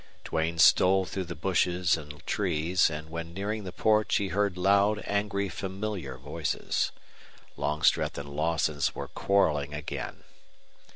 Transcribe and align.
Duane 0.23 0.57
stole 0.57 1.05
through 1.05 1.25
the 1.25 1.35
bushes 1.35 1.95
and 1.95 2.25
trees, 2.25 2.89
and 2.89 3.11
when 3.11 3.35
nearing 3.35 3.65
the 3.65 3.71
porch 3.71 4.15
he 4.15 4.29
heard 4.29 4.57
loud, 4.57 5.03
angry, 5.05 5.47
familiar 5.47 6.17
voices. 6.17 6.91
Longstreth 7.55 8.17
and 8.17 8.29
Lawson 8.33 8.81
were 8.95 9.07
quarreling 9.09 9.75
again. 9.75 10.23